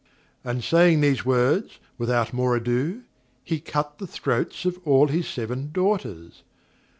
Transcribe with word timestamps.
And 0.43 0.63
saying 0.63 1.01
these 1.01 1.25
words, 1.27 1.77
without 1.99 2.33
more 2.33 2.55
ado, 2.55 3.03
he 3.43 3.59
cut 3.59 3.99
the 3.99 4.07
throats 4.07 4.65
of 4.65 4.79
all 4.83 5.09
his 5.09 5.27
seven 5.27 5.69
daughters. 5.71 6.41